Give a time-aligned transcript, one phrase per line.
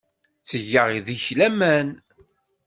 [0.41, 1.87] Ttgeɣ deg-k laman.